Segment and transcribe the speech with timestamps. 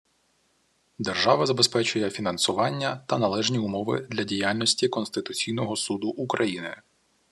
[0.99, 6.75] Держава забезпечує фінансування та належні умови для діяльності Конституційного Суду України